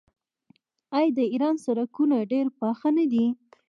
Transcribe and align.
آیا 0.97 1.09
د 1.17 1.19
ایران 1.33 1.55
سړکونه 1.65 2.15
ډیر 2.31 2.45
پاخه 2.59 2.89
نه 2.97 3.05
دي؟ 3.11 3.25